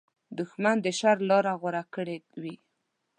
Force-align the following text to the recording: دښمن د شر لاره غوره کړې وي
دښمن 0.37 0.77
د 0.85 0.87
شر 0.99 1.17
لاره 1.29 1.53
غوره 1.61 1.83
کړې 1.95 2.17
وي 2.41 2.55